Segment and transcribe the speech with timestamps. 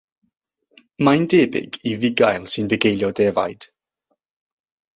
[1.07, 3.71] Mae'n debyg i fugail sy'n bugeilio defaid.